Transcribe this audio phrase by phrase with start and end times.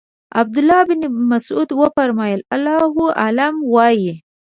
[0.35, 0.99] عبدالله ابن
[1.33, 4.09] مسعود وفرمایل الله اعلم وایئ.